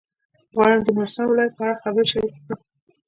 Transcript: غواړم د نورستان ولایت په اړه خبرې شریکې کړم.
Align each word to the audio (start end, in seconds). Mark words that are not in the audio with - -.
غواړم 0.55 0.79
د 0.83 0.87
نورستان 0.97 1.25
ولایت 1.27 1.53
په 1.57 1.61
اړه 1.65 1.79
خبرې 1.83 2.09
شریکې 2.11 2.39
کړم. 2.45 2.59